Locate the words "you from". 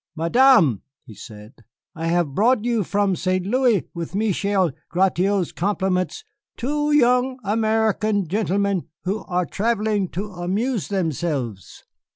2.65-3.15